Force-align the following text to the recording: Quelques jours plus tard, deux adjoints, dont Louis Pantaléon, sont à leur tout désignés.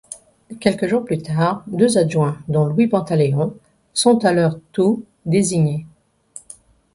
Quelques 0.59 0.87
jours 0.87 1.05
plus 1.05 1.19
tard, 1.19 1.63
deux 1.67 1.95
adjoints, 1.99 2.39
dont 2.47 2.65
Louis 2.65 2.87
Pantaléon, 2.87 3.55
sont 3.93 4.25
à 4.25 4.33
leur 4.33 4.59
tout 4.71 5.05
désignés. 5.27 5.85